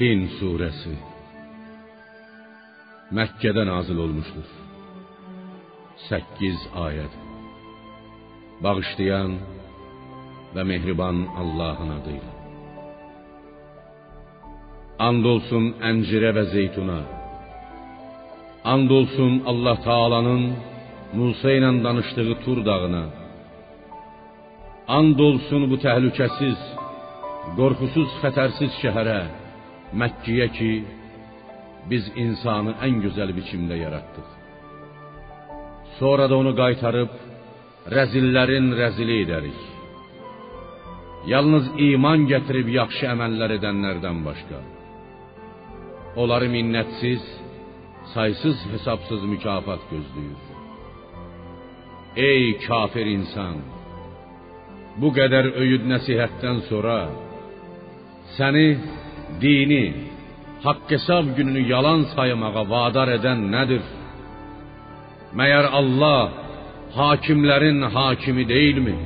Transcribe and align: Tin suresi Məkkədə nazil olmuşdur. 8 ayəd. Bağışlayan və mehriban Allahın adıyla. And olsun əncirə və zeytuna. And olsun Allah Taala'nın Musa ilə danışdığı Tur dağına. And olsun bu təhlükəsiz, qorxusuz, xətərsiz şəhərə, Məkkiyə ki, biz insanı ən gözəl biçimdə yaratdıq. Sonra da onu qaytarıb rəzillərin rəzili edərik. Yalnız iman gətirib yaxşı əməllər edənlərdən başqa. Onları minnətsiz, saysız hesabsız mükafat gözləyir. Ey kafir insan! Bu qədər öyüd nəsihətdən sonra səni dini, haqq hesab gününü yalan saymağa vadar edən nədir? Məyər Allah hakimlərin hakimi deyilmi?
Tin 0.00 0.22
suresi 0.38 0.94
Məkkədə 3.16 3.66
nazil 3.68 3.98
olmuşdur. 4.04 4.46
8 6.08 6.62
ayəd. 6.84 7.16
Bağışlayan 8.64 9.34
və 10.54 10.64
mehriban 10.70 11.18
Allahın 11.42 11.90
adıyla. 11.98 12.32
And 15.08 15.28
olsun 15.32 15.66
əncirə 15.90 16.30
və 16.38 16.46
zeytuna. 16.54 17.00
And 18.72 18.96
olsun 19.00 19.42
Allah 19.52 19.76
Taala'nın 19.88 20.46
Musa 21.18 21.52
ilə 21.58 21.74
danışdığı 21.84 22.38
Tur 22.46 22.64
dağına. 22.70 23.04
And 24.98 25.20
olsun 25.28 25.68
bu 25.70 25.76
təhlükəsiz, 25.86 26.60
qorxusuz, 27.60 28.10
xətərsiz 28.24 28.80
şəhərə, 28.80 29.20
Məkkiyə 29.92 30.46
ki, 30.56 30.72
biz 31.90 32.04
insanı 32.24 32.76
ən 32.86 33.00
gözəl 33.04 33.32
biçimdə 33.38 33.76
yaratdıq. 33.80 34.28
Sonra 35.98 36.28
da 36.30 36.36
onu 36.42 36.52
qaytarıb 36.62 37.12
rəzillərin 37.96 38.70
rəzili 38.80 39.16
edərik. 39.24 39.60
Yalnız 41.32 41.66
iman 41.88 42.28
gətirib 42.30 42.70
yaxşı 42.78 43.08
əməllər 43.14 43.56
edənlərdən 43.58 44.22
başqa. 44.28 44.60
Onları 46.20 46.48
minnətsiz, 46.54 47.26
saysız 48.14 48.62
hesabsız 48.72 49.26
mükafat 49.32 49.82
gözləyir. 49.90 50.40
Ey 52.16 52.58
kafir 52.66 53.06
insan! 53.16 53.60
Bu 55.00 55.12
qədər 55.18 55.52
öyüd 55.62 55.84
nəsihətdən 55.92 56.64
sonra 56.70 56.96
səni 58.36 58.66
dini, 59.42 59.84
haqq 60.64 60.88
hesab 60.94 61.24
gününü 61.36 61.62
yalan 61.72 62.00
saymağa 62.14 62.62
vadar 62.72 63.08
edən 63.18 63.40
nədir? 63.54 63.84
Məyər 65.38 65.66
Allah 65.80 66.22
hakimlərin 67.00 67.78
hakimi 67.96 68.44
deyilmi? 68.54 68.96